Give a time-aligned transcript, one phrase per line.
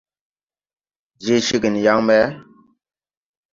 [1.23, 2.17] Je ceegen yaŋ ɓe?